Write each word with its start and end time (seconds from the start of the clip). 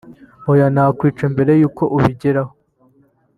oya 0.51 0.67
nakwica 0.73 1.25
mbere 1.33 1.51
y’uko 1.61 1.83
ubigeraho 1.95 2.53